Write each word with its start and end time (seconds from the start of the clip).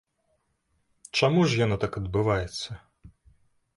Чаму 1.19 1.45
ж 1.51 1.61
яно 1.65 1.77
так 1.85 1.91
адбываецца? 2.03 2.69